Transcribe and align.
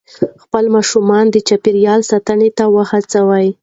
خپل 0.43 0.63
ماشومان 0.75 1.25
د 1.31 1.35
چاپېریال 1.47 2.01
ساتنې 2.11 2.49
ته 2.57 2.65
وهڅوئ. 2.75 3.47